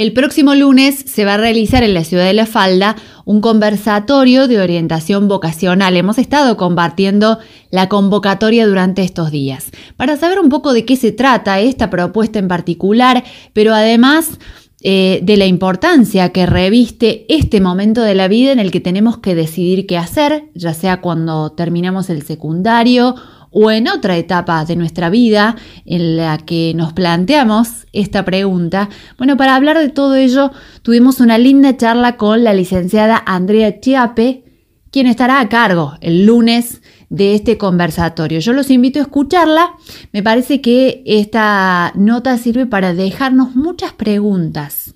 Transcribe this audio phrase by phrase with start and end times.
[0.00, 4.48] El próximo lunes se va a realizar en la ciudad de La Falda un conversatorio
[4.48, 5.94] de orientación vocacional.
[5.94, 7.38] Hemos estado compartiendo
[7.70, 9.66] la convocatoria durante estos días
[9.98, 14.38] para saber un poco de qué se trata esta propuesta en particular, pero además
[14.80, 19.18] eh, de la importancia que reviste este momento de la vida en el que tenemos
[19.18, 23.16] que decidir qué hacer, ya sea cuando terminamos el secundario
[23.50, 28.88] o en otra etapa de nuestra vida en la que nos planteamos esta pregunta.
[29.18, 30.50] Bueno, para hablar de todo ello
[30.82, 34.44] tuvimos una linda charla con la licenciada Andrea Chiape,
[34.90, 38.40] quien estará a cargo el lunes de este conversatorio.
[38.40, 39.72] Yo los invito a escucharla.
[40.12, 44.94] Me parece que esta nota sirve para dejarnos muchas preguntas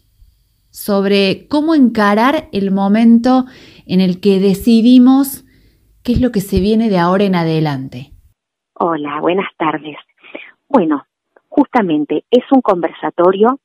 [0.71, 3.45] sobre cómo encarar el momento
[3.87, 5.45] en el que decidimos
[6.03, 8.13] qué es lo que se viene de ahora en adelante.
[8.75, 9.97] Hola, buenas tardes.
[10.69, 11.05] Bueno,
[11.55, 13.61] justamente es un conversatorio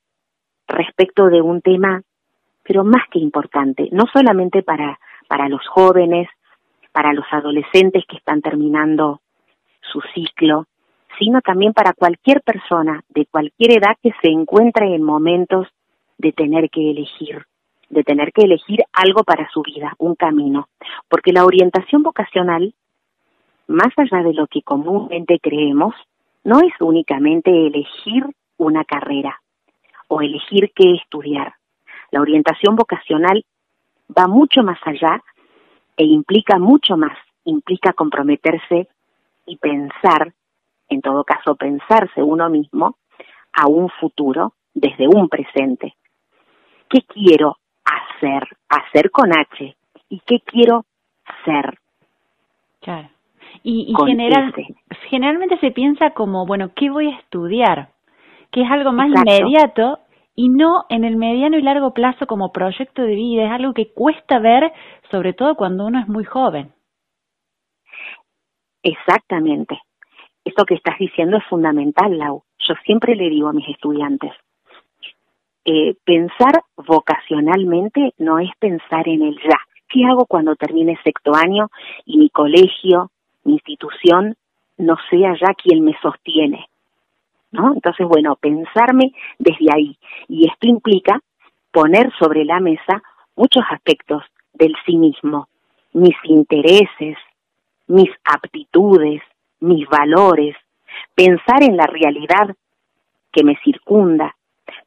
[0.67, 2.03] respecto de un tema,
[2.61, 6.29] pero más que importante, no solamente para, para los jóvenes,
[6.91, 9.21] para los adolescentes que están terminando
[9.81, 10.65] su ciclo,
[11.17, 15.67] sino también para cualquier persona de cualquier edad que se encuentre en momentos
[16.19, 17.43] de tener que elegir,
[17.89, 20.69] de tener que elegir algo para su vida, un camino.
[21.07, 22.71] Porque la orientación vocacional
[23.65, 25.95] más allá de lo que comúnmente creemos,
[26.49, 28.25] no es únicamente elegir
[28.57, 29.39] una carrera
[30.07, 31.53] o elegir qué estudiar.
[32.09, 33.45] La orientación vocacional
[34.17, 35.21] va mucho más allá
[35.95, 38.87] e implica mucho más, implica comprometerse
[39.45, 40.33] y pensar,
[40.89, 42.97] en todo caso pensarse uno mismo,
[43.53, 45.93] a un futuro desde un presente.
[46.89, 48.57] ¿Qué quiero hacer?
[48.69, 49.77] Hacer con H.
[50.09, 50.85] ¿Y qué quiero
[51.45, 51.77] ser?
[52.81, 53.09] Claro.
[53.63, 54.53] Y, general,
[55.09, 57.89] generalmente se piensa como, bueno, ¿qué voy a estudiar?
[58.51, 59.99] Que es algo más inmediato
[60.35, 63.45] y no en el mediano y largo plazo como proyecto de vida.
[63.45, 64.71] Es algo que cuesta ver,
[65.11, 66.71] sobre todo cuando uno es muy joven.
[68.81, 69.79] Exactamente.
[70.45, 72.43] Esto que estás diciendo es fundamental, Lau.
[72.67, 74.31] Yo siempre le digo a mis estudiantes,
[75.65, 79.59] eh, pensar vocacionalmente no es pensar en el ya.
[79.89, 81.67] ¿Qué hago cuando termine sexto año
[82.05, 83.11] y mi colegio
[83.43, 84.35] mi institución
[84.77, 86.67] no sea ya quien me sostiene.
[87.51, 87.73] ¿No?
[87.73, 89.97] Entonces, bueno, pensarme desde ahí.
[90.27, 91.19] Y esto implica
[91.71, 93.01] poner sobre la mesa
[93.35, 94.23] muchos aspectos
[94.53, 95.47] del sí mismo,
[95.93, 97.17] mis intereses,
[97.87, 99.21] mis aptitudes,
[99.61, 100.55] mis valores,
[101.15, 102.55] pensar en la realidad
[103.31, 104.35] que me circunda,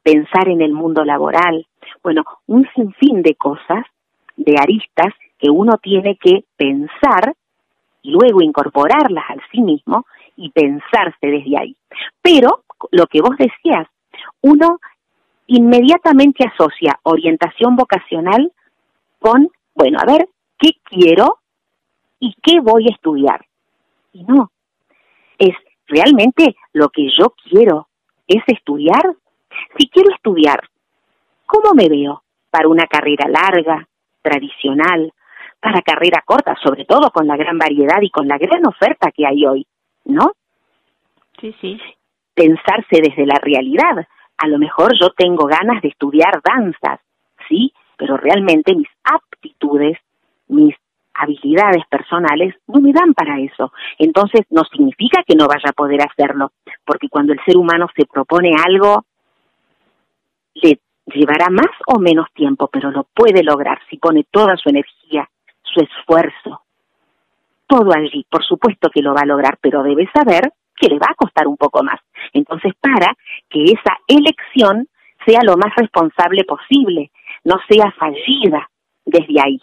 [0.03, 1.67] pensar en el mundo laboral,
[2.03, 3.87] bueno, un sinfín de cosas,
[4.37, 7.35] de aristas que uno tiene que pensar
[8.03, 11.77] y luego incorporarlas al sí mismo y pensarse desde ahí.
[12.21, 13.87] Pero lo que vos decías,
[14.41, 14.81] uno
[15.47, 18.53] inmediatamente asocia orientación vocacional
[19.19, 21.39] con, bueno, a ver, ¿qué quiero
[22.19, 23.45] y qué voy a estudiar?
[24.13, 24.51] Y no,
[25.39, 25.55] es
[25.87, 27.89] realmente lo que yo quiero,
[28.27, 29.15] es estudiar.
[29.79, 30.61] Si quiero estudiar,
[31.47, 32.23] ¿cómo me veo?
[32.51, 33.87] Para una carrera larga,
[34.23, 35.13] tradicional,
[35.63, 39.25] para carrera corta, sobre todo con la gran variedad y con la gran oferta que
[39.25, 39.65] hay hoy,
[40.05, 40.33] ¿no?
[41.41, 41.81] Sí, sí.
[42.35, 44.05] Pensarse desde la realidad.
[44.39, 47.01] A lo mejor yo tengo ganas de estudiar danzas,
[47.49, 47.73] ¿sí?
[47.97, 49.99] Pero realmente mis aptitudes,
[50.49, 50.75] mis
[51.15, 53.73] habilidades personales no me dan para eso.
[53.99, 56.51] Entonces no significa que no vaya a poder hacerlo,
[56.85, 59.05] porque cuando el ser humano se propone algo,
[60.55, 65.29] le llevará más o menos tiempo, pero lo puede lograr si pone toda su energía
[65.73, 66.63] su esfuerzo.
[67.67, 71.09] Todo allí, por supuesto que lo va a lograr, pero debe saber que le va
[71.11, 72.01] a costar un poco más.
[72.33, 73.17] Entonces, para
[73.49, 74.89] que esa elección
[75.25, 77.11] sea lo más responsable posible,
[77.45, 78.69] no sea fallida
[79.05, 79.61] desde ahí.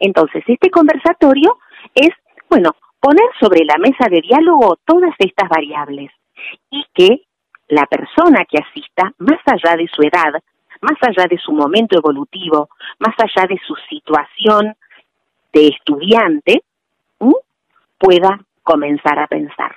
[0.00, 1.58] Entonces, este conversatorio
[1.94, 2.10] es,
[2.48, 6.10] bueno, poner sobre la mesa de diálogo todas estas variables
[6.70, 7.22] y que
[7.68, 10.40] la persona que asista, más allá de su edad,
[10.80, 12.68] más allá de su momento evolutivo,
[12.98, 14.74] más allá de su situación
[15.56, 16.60] de estudiante
[17.98, 19.76] pueda comenzar a pensar.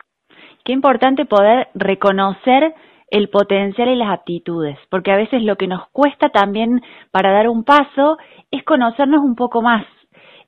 [0.66, 2.74] Qué importante poder reconocer
[3.10, 6.82] el potencial y las aptitudes, porque a veces lo que nos cuesta también
[7.12, 8.18] para dar un paso
[8.52, 9.86] es conocernos un poco más.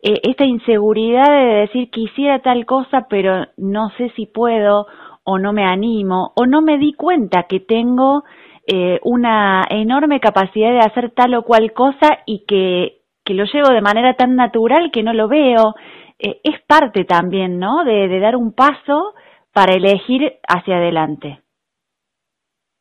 [0.04, 4.88] Eh, esta inseguridad de decir quisiera tal cosa, pero no sé si puedo,
[5.24, 8.24] o no me animo, o no me di cuenta que tengo
[8.68, 13.01] eh, una enorme capacidad de hacer tal o cual cosa y que
[13.34, 15.76] lo llevo de manera tan natural que no lo veo.
[16.20, 17.84] Eh, es parte también, ¿no?
[17.84, 19.14] De, dar un paso
[19.54, 21.42] para elegir hacia adelante.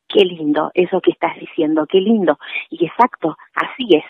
[0.08, 2.38] qué lindo eso que estás diciendo, qué lindo.
[2.68, 4.04] Y exacto, así es.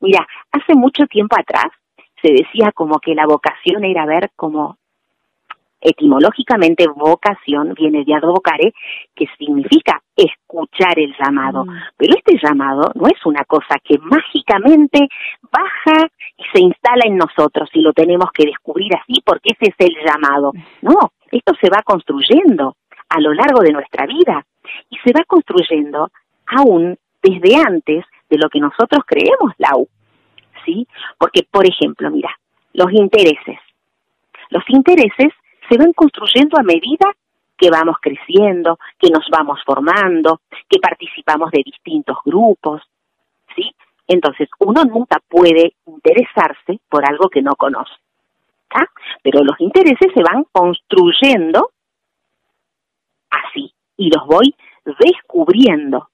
[0.00, 1.70] Mira, hace mucho tiempo atrás
[2.22, 4.78] se decía como que la vocación era ver como
[5.82, 8.72] etimológicamente vocación viene de advocare,
[9.14, 11.64] que significa escuchar el llamado.
[11.64, 11.70] Mm.
[11.96, 15.08] Pero este llamado no es una cosa que mágicamente
[15.50, 16.08] baja
[16.38, 19.94] y se instala en nosotros y lo tenemos que descubrir así porque ese es el
[20.06, 20.52] llamado.
[20.80, 22.76] No, esto se va construyendo
[23.08, 24.46] a lo largo de nuestra vida
[24.88, 26.10] y se va construyendo
[26.46, 29.88] aún desde antes de lo que nosotros creemos, Lau.
[30.64, 30.86] ¿Sí?
[31.18, 32.30] Porque, por ejemplo, mira,
[32.72, 33.58] los intereses.
[34.50, 35.32] Los intereses
[35.72, 37.14] se van construyendo a medida
[37.56, 42.82] que vamos creciendo, que nos vamos formando, que participamos de distintos grupos,
[43.56, 43.74] ¿sí?
[44.06, 47.92] Entonces, uno nunca puede interesarse por algo que no conoce.
[48.74, 48.86] ¿ah?
[49.22, 51.70] Pero los intereses se van construyendo
[53.30, 54.54] así y los voy
[54.84, 56.08] descubriendo.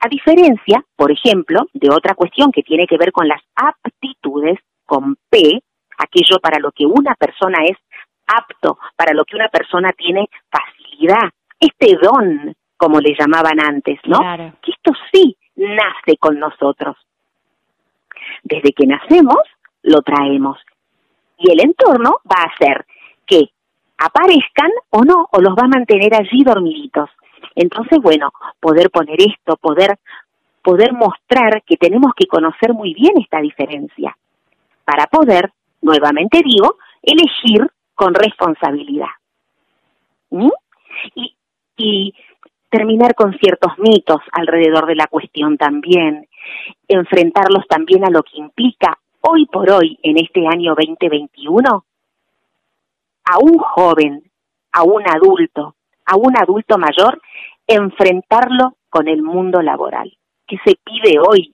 [0.00, 5.16] A diferencia, por ejemplo, de otra cuestión que tiene que ver con las aptitudes, con
[5.28, 5.60] P,
[5.98, 7.76] aquello para lo que una persona es
[8.28, 14.18] apto, para lo que una persona tiene facilidad, este don, como le llamaban antes, ¿no?
[14.62, 16.96] Que esto sí nace con nosotros.
[18.42, 19.42] Desde que nacemos,
[19.82, 20.58] lo traemos.
[21.38, 22.84] Y el entorno va a hacer
[23.26, 23.50] que
[23.98, 27.10] aparezcan o no, o los va a mantener allí dormiditos.
[27.54, 28.30] Entonces, bueno,
[28.60, 29.98] poder poner esto, poder,
[30.62, 34.16] poder mostrar que tenemos que conocer muy bien esta diferencia,
[34.84, 35.52] para poder,
[35.82, 37.68] nuevamente digo, elegir
[37.98, 39.10] con responsabilidad.
[41.16, 41.34] Y,
[41.76, 42.14] y
[42.70, 46.28] terminar con ciertos mitos alrededor de la cuestión también,
[46.86, 51.84] enfrentarlos también a lo que implica hoy por hoy, en este año 2021,
[53.24, 54.22] a un joven,
[54.70, 55.74] a un adulto,
[56.06, 57.20] a un adulto mayor,
[57.66, 60.16] enfrentarlo con el mundo laboral.
[60.46, 61.52] ¿Qué se pide hoy?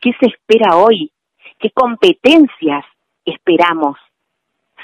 [0.00, 1.12] ¿Qué se espera hoy?
[1.60, 2.84] ¿Qué competencias
[3.24, 3.96] esperamos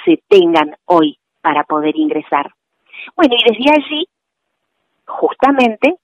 [0.04, 2.50] se tengan hoy para poder ingresar.
[3.16, 4.08] Bueno, y desde allí,
[5.06, 5.96] justamente,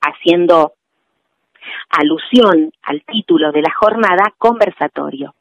[0.00, 0.72] haciendo
[1.90, 5.34] alusión al título de la jornada, conversatorio,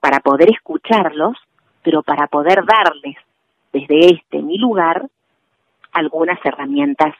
[0.00, 1.36] para poder escucharlos,
[1.82, 3.16] pero para poder darles
[3.72, 5.06] desde este mi lugar
[5.92, 7.14] algunas herramientas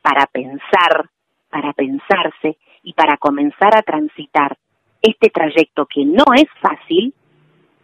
[0.00, 1.10] para pensar,
[1.50, 4.56] para pensarse y para comenzar a transitar
[5.00, 7.14] este trayecto que no es fácil,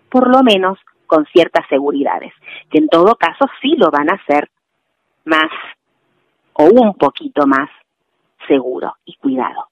[0.08, 0.78] por lo menos
[1.08, 2.32] con ciertas seguridades,
[2.70, 4.48] que en todo caso sí lo van a hacer
[5.24, 5.50] más
[6.52, 7.68] o un poquito más
[8.46, 9.66] seguro y cuidado.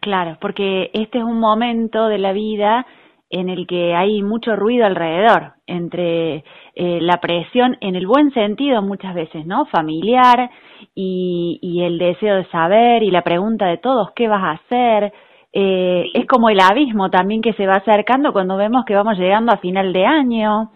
[0.00, 2.86] Claro, porque este es un momento de la vida
[3.28, 6.44] en el que hay mucho ruido alrededor, entre
[6.74, 9.66] eh, la presión en el buen sentido muchas veces, ¿no?
[9.66, 10.48] Familiar
[10.94, 15.12] y, y el deseo de saber y la pregunta de todos, ¿qué vas a hacer?
[15.58, 19.52] Eh, es como el abismo también que se va acercando cuando vemos que vamos llegando
[19.52, 20.70] a final de año.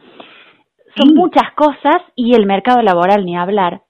[0.97, 3.83] Son muchas cosas y el mercado laboral ni hablar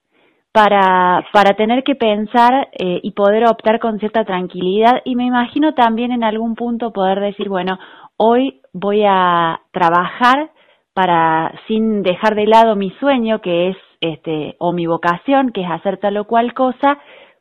[0.50, 5.74] para, para tener que pensar eh, y poder optar con cierta tranquilidad y me imagino
[5.74, 7.78] también en algún punto poder decir, bueno,
[8.16, 10.50] hoy voy a trabajar
[10.92, 15.70] para sin dejar de lado mi sueño que es este o mi vocación que es
[15.70, 16.98] hacer tal o cual cosa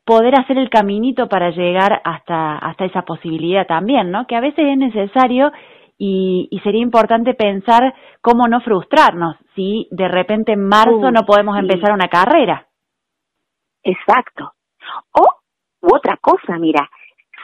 [0.09, 4.25] poder hacer el caminito para llegar hasta, hasta esa posibilidad también, ¿no?
[4.25, 5.51] Que a veces es necesario
[5.99, 11.59] y, y sería importante pensar cómo no frustrarnos si de repente en marzo no podemos
[11.59, 12.65] empezar una carrera.
[13.83, 14.53] Exacto.
[15.11, 15.27] O
[15.81, 16.89] u otra cosa, mira,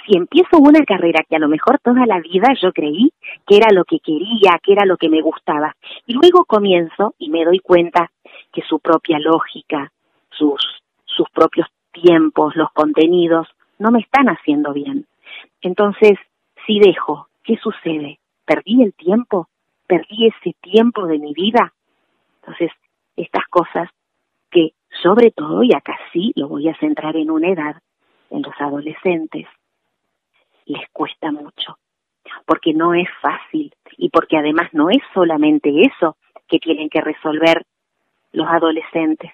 [0.08, 3.12] si empiezo una carrera que a lo mejor toda la vida yo creí
[3.46, 5.76] que era lo que quería, que era lo que me gustaba,
[6.08, 8.10] y luego comienzo y me doy cuenta
[8.52, 9.92] que su propia lógica,
[10.32, 11.68] sus, sus propios
[12.02, 13.48] tiempos, los contenidos,
[13.80, 15.06] no me están haciendo bien.
[15.62, 16.18] Entonces,
[16.66, 18.20] si dejo, ¿qué sucede?
[18.46, 19.48] ¿Perdí el tiempo?
[19.88, 21.74] ¿Perdí ese tiempo de mi vida?
[22.42, 22.72] Entonces,
[23.16, 23.90] estas cosas
[24.52, 24.72] que
[25.02, 27.82] sobre todo, y acá sí lo voy a centrar en una edad,
[28.30, 29.48] en los adolescentes,
[30.66, 31.78] les cuesta mucho,
[32.46, 37.66] porque no es fácil y porque además no es solamente eso que tienen que resolver
[38.32, 39.32] los adolescentes,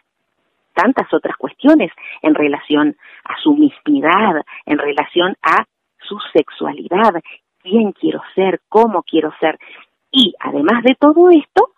[0.73, 5.65] tantas otras cuestiones en relación a su mismidad, en relación a
[5.99, 7.13] su sexualidad,
[7.61, 9.59] quién quiero ser, cómo quiero ser.
[10.11, 11.69] Y además de todo esto,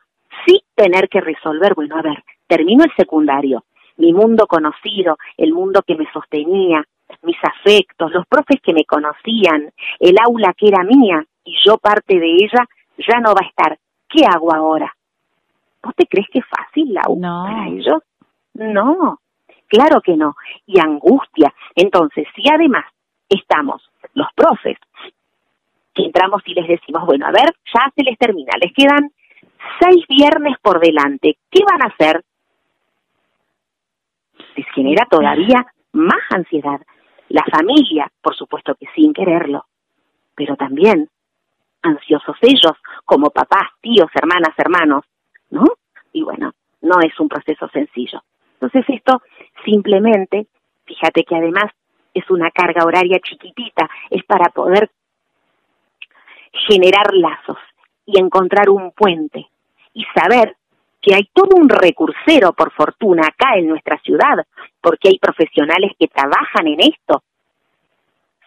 [0.46, 3.64] sí tener que resolver, bueno, a ver, termino el secundario,
[3.98, 6.84] mi mundo conocido, el mundo que me sostenía,
[7.22, 12.18] mis afectos, los profes que me conocían, el aula que era mía y yo parte
[12.20, 12.66] de ella,
[12.98, 13.78] ya no va a estar.
[14.10, 14.92] ¿Qué hago ahora?
[15.84, 17.46] ¿Vos te crees que es fácil, Lau, no.
[17.46, 18.02] para ellos?
[18.53, 19.19] No.
[19.67, 21.53] claro que no, y angustia.
[21.75, 22.86] Entonces, si además
[23.29, 24.77] estamos los profes,
[25.93, 29.12] que entramos y les decimos, bueno, a ver, ya se les termina, les quedan
[29.79, 32.24] seis viernes por delante, ¿qué van a hacer?
[34.55, 36.81] Les genera todavía más ansiedad.
[37.29, 39.65] La familia, por supuesto que sin quererlo,
[40.36, 41.10] pero también
[41.81, 45.05] ansiosos ellos, como papás, tíos, hermanas, hermanos,
[45.50, 45.65] ¿no?
[46.12, 48.22] Y bueno, no es un proceso sencillo.
[48.63, 49.22] Entonces esto
[49.65, 50.48] simplemente,
[50.86, 51.65] fíjate que además
[52.13, 54.89] es una carga horaria chiquitita, es para poder
[56.70, 57.58] generar lazos
[58.05, 59.48] y encontrar un puente
[59.93, 60.55] y saber
[61.01, 64.46] que hay todo un recursero, por fortuna, acá en nuestra ciudad,
[64.79, 67.22] porque hay profesionales que trabajan en esto,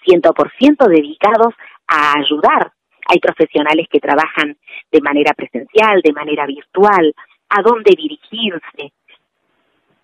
[0.03, 1.53] ciento por ciento dedicados
[1.89, 2.73] a ayudar.
[3.09, 4.57] Hay profesionales que trabajan
[4.91, 7.15] de manera presencial, de manera virtual,
[7.51, 8.93] a dónde dirigirse,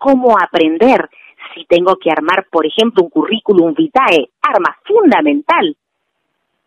[0.03, 1.09] cómo aprender.
[1.55, 5.77] Si tengo que armar, por ejemplo, un currículum vitae, arma fundamental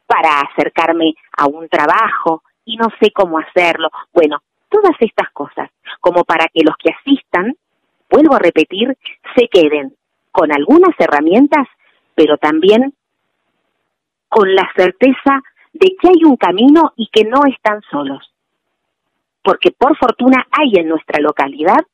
[0.06, 3.90] para acercarme a un trabajo y no sé cómo hacerlo.
[4.14, 4.38] Bueno,
[4.70, 7.54] todas estas cosas, como para que los que asistan,
[8.08, 8.96] vuelvo a repetir,
[9.36, 9.94] se queden
[10.32, 11.66] con algunas herramientas,
[12.14, 12.94] pero también
[14.28, 15.42] con la certeza
[15.74, 18.32] de que hay un camino y que no están solos.
[19.42, 21.84] Porque por fortuna hay en nuestra localidad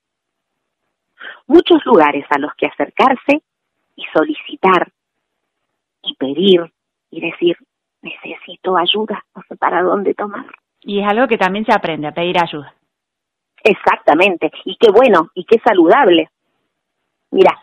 [1.47, 3.43] muchos lugares a los que acercarse
[3.97, 4.93] y solicitar
[6.03, 6.73] y pedir
[7.11, 7.57] y decir,
[8.01, 10.47] necesito ayuda, no sé para dónde tomar.
[10.81, 12.75] Y es algo que también se aprende a pedir ayuda.
[13.63, 16.31] Exactamente, y qué bueno, y qué saludable.
[17.31, 17.59] Mira,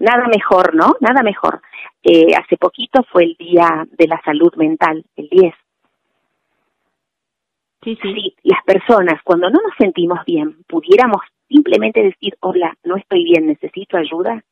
[0.00, 0.96] nada mejor, ¿no?
[1.00, 1.62] Nada mejor.
[2.02, 5.54] Eh, hace poquito fue el Día de la Salud Mental, el 10.
[7.84, 8.34] Sí, sí.
[8.42, 11.22] Si las personas, cuando no nos sentimos bien, pudiéramos
[11.54, 14.42] simplemente decir, hola, no estoy bien, necesito ayuda,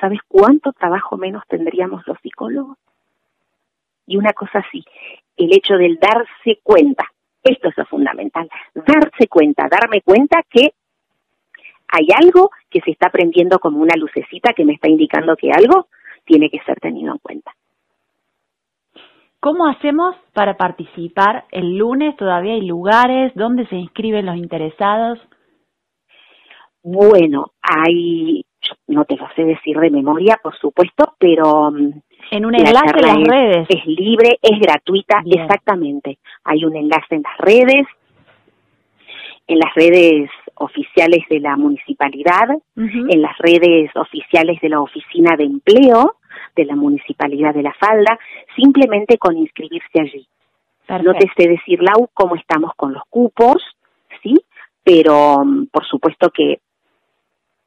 [0.00, 2.78] ¿sabes cuánto trabajo menos tendríamos los psicólogos?
[4.06, 4.82] Y una cosa así,
[5.36, 7.04] el hecho del darse cuenta,
[7.44, 10.70] esto es lo fundamental, darse cuenta, darme cuenta que
[11.88, 15.88] hay algo que se está prendiendo como una lucecita que me está indicando que algo
[16.24, 17.52] tiene que ser tenido en cuenta.
[19.38, 22.16] ¿Cómo hacemos para participar el lunes?
[22.16, 23.32] ¿Todavía hay lugares?
[23.34, 25.20] ¿Dónde se inscriben los interesados?
[26.88, 28.44] Bueno, hay,
[28.86, 32.00] no te lo sé decir de memoria, por supuesto, pero mm,
[32.30, 33.66] en un enlace en las redes.
[33.68, 36.18] Es libre, es gratuita, exactamente.
[36.44, 37.88] Hay un enlace en las redes,
[39.48, 45.42] en las redes oficiales de la municipalidad, en las redes oficiales de la oficina de
[45.42, 46.18] empleo
[46.54, 48.16] de la municipalidad de La Falda,
[48.54, 50.24] simplemente con inscribirse allí.
[51.02, 53.56] No te sé decir, Lau, cómo estamos con los cupos,
[54.22, 54.36] ¿sí?
[54.84, 56.60] Pero mm, por supuesto que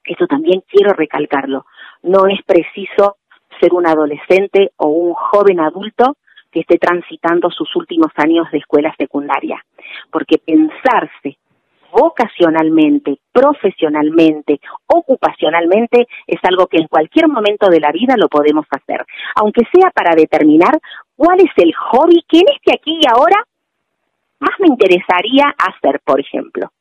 [0.06, 1.66] eso también quiero recalcarlo.
[2.04, 3.18] No es preciso
[3.60, 6.18] ser un adolescente o un joven adulto
[6.52, 9.64] que esté transitando sus últimos años de escuela secundaria,
[10.12, 11.38] porque pensarse
[11.92, 19.06] vocacionalmente, profesionalmente, ocupacionalmente, es algo que en cualquier momento de la vida lo podemos hacer,
[19.36, 20.80] aunque sea para determinar
[21.16, 23.44] cuál es el hobby que en este aquí y ahora
[24.40, 26.72] más me interesaría hacer, por ejemplo.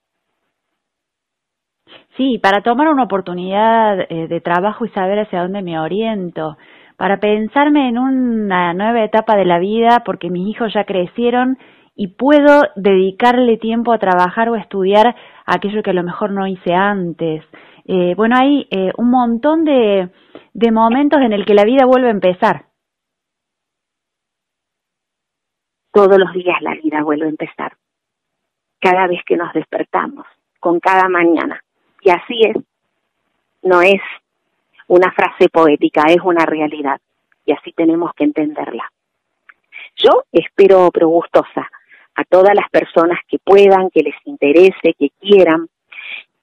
[2.17, 6.57] Sí, para tomar una oportunidad eh, de trabajo y saber hacia dónde me oriento,
[6.97, 11.57] para pensarme en una nueva etapa de la vida porque mis hijos ya crecieron
[11.95, 15.15] y puedo dedicarle tiempo a trabajar o a estudiar
[15.47, 17.45] aquello que a lo mejor no hice antes.
[17.87, 20.11] Eh, bueno, hay eh, un montón de,
[20.55, 22.67] de momentos en el que la vida vuelve a empezar.
[25.93, 27.73] Todos los días la vida vuelve a empezar.
[28.81, 30.27] Cada vez que nos despertamos,
[30.61, 31.61] con cada mañana.
[32.01, 32.57] Y así es.
[33.63, 34.01] No es
[34.87, 37.01] una frase poética, es una realidad
[37.45, 38.91] y así tenemos que entenderla.
[39.97, 41.69] Yo espero, pero gustosa,
[42.15, 45.69] a todas las personas que puedan, que les interese, que quieran.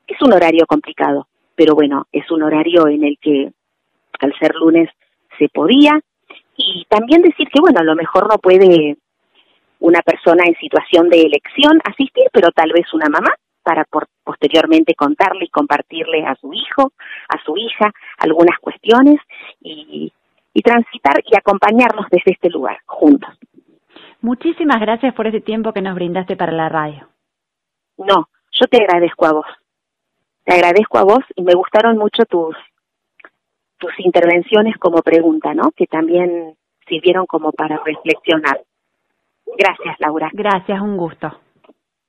[0.08, 3.52] Es un horario complicado, pero bueno, es un horario en el que
[4.20, 4.90] al ser lunes
[5.38, 6.00] se podía
[6.58, 8.98] y también decir que bueno, a lo mejor no puede
[9.80, 13.32] una persona en situación de elección asistir, pero tal vez una mamá
[13.66, 13.84] para
[14.24, 16.94] posteriormente contarle y compartirle a su hijo,
[17.28, 19.20] a su hija, algunas cuestiones
[19.60, 20.14] y,
[20.54, 23.30] y transitar y acompañarnos desde este lugar, juntos.
[24.22, 27.08] Muchísimas gracias por ese tiempo que nos brindaste para la radio.
[27.98, 29.48] No, yo te agradezco a vos.
[30.44, 32.56] Te agradezco a vos y me gustaron mucho tus
[33.78, 35.72] tus intervenciones como pregunta, ¿no?
[35.76, 36.56] Que también
[36.88, 38.62] sirvieron como para reflexionar.
[39.58, 40.30] Gracias, Laura.
[40.34, 41.45] Gracias, un gusto.